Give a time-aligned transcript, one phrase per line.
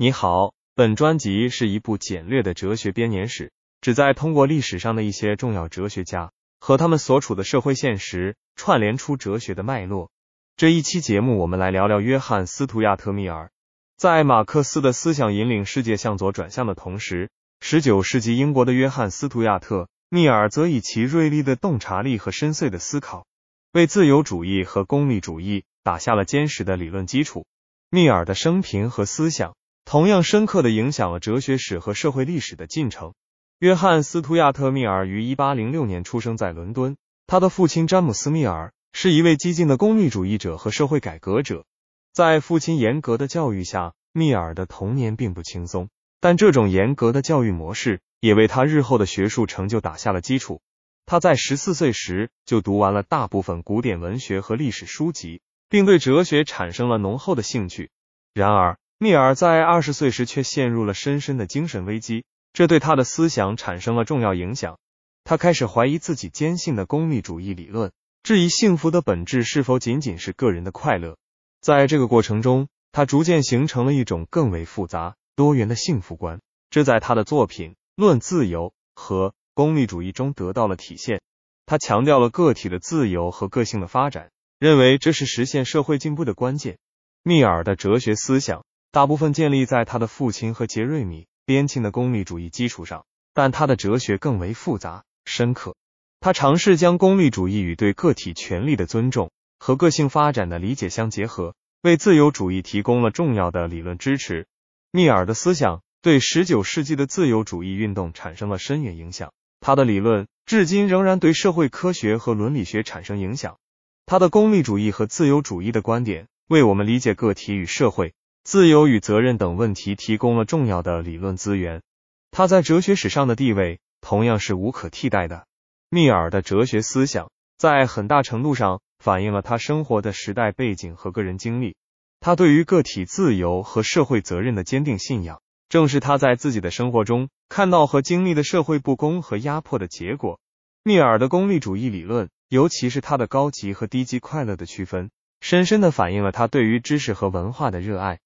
[0.00, 3.50] 你好，本专辑是一部简略的哲学编年史，
[3.80, 10.12] 旨在通过历史上的一些重要哲学家和他们所处的社会现实，串联出哲学的脉络。
[10.56, 13.50] 这一期节目，我们来聊聊约翰·斯图亚特·密尔。
[13.96, 17.28] 在马克思的思想引领世界向左转向的同时，
[17.60, 23.26] 十九世纪英国的约翰·斯图亚特·密尔则以其锐利的洞察力和深邃的思考，
[23.72, 27.46] 为自由主义和功利主义打下了坚实的理论基础。
[27.90, 29.56] 密尔的生平和思想。
[29.90, 33.14] 同样深刻的影响了哲学史和社会历史的进程。
[33.58, 41.64] 约翰·斯图亚特·密尔于一八零六年出生在伦敦，他的父亲詹姆斯·密尔是一位激进的功利主义者和社会改革者。
[42.12, 45.88] 在父亲严格的教育下，密尔的童年并不轻松，
[46.20, 50.60] 但这种严格的教育模式也为他日后的学术成就打下了基础。
[51.06, 57.88] 他在十四岁时就读完了大部分古典文学和历史书籍，并对哲学产生了浓厚的兴趣。
[58.34, 64.76] 然而，密尔在二十岁时却陷入了深深的精神危机，这对他的思想产生了重要影响。
[65.22, 67.92] 他开始怀疑自己坚信的功利主义理论，
[68.24, 71.16] 质疑幸福的本质是否仅仅是个人的快乐。
[71.60, 81.20] 在这个过程中，他逐渐形成了一种更为复杂多元的幸福观，这在他的作品《论自由》和《功利主义》中得到了体现。
[81.66, 86.78] 他强调了个体的自由和个性的发展，认为这是实现社会进步的关键。
[87.22, 88.64] 密尔的哲学思想。
[88.98, 95.76] 大部分建立在他的父亲和杰瑞米·边沁的功利主义基础上，但他的哲学更为复杂深刻。
[96.18, 104.48] 他尝试将功利主义与对个体权利的尊重和个性发展的理解相结合，为自由主义提供了重要的理论支持。
[104.90, 113.58] 密尔的思想对十九世纪的自由主义运动产生了深远影响，他的理论至今仍然对社会科学和伦理学产生影响。
[114.06, 118.12] 他的功利主义和自由主义的观点为我们理解个体与社会。
[118.50, 121.82] 自由与责任等问题提供了重要的理论资源，
[122.30, 125.44] 他在哲学史上的地位同样是无可替代的。
[125.90, 131.76] 密尔的哲学思想在很大程度上反映了他生活的时代背景和个人经历。
[132.20, 140.40] 他对于个体自由和社会责任的坚定信仰，正是他在自己的生活中看到和经历的社会不公和压迫的结果。
[140.82, 145.10] 密尔的功利主义理论，尤其是他的高级和低级快乐的区分，
[145.42, 148.18] 深深的反映了他对于知识和文化的热爱。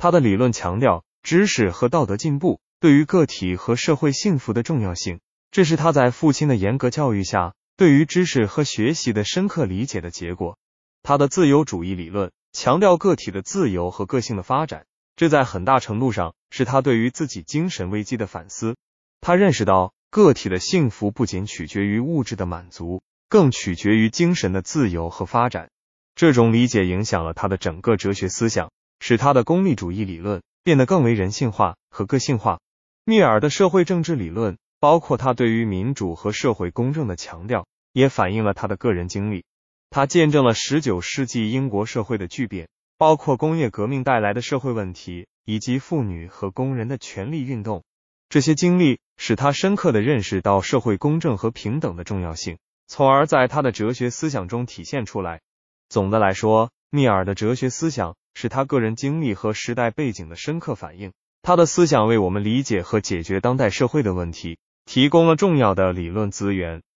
[0.00, 10.56] 他的理论强调知识和道德进步对于个体和社会幸福的重要性，这是他在父亲的严格教育下对于知识和学习的深刻理解的结果。
[11.02, 18.76] 他的自由主义理论强调个体的自由和个性的发展，这在很大程度上是他对于自己精神危机的反思。
[19.20, 25.68] 他认识到个体的幸福不仅取决于物质的满足，更取决于精神的自由和发展。
[26.14, 28.70] 这种理解影响了他的整个哲学思想。
[29.00, 32.60] 使他的功利主义理论变得更为人性化和个性化。
[33.04, 39.44] 密尔的社会政治理论，包括他对于民主和社会公正的强调，也反映了他的个人经历。
[39.88, 47.82] 他见证了十九世纪英国社会的巨变，包括工业革命带来的社会问题，以及妇女和工人的权利运动。
[48.28, 55.40] 这些经历使他深刻的认识到社会公正和平等的重要性，从而在他的哲学思想中体现出来。
[55.88, 58.14] 总的来说，密尔的哲学思想。
[58.34, 66.82] 是他个人经历和时代背景的深刻反映，他的思想为我们理解和解决当代社会的问题提供了重要的理论资源。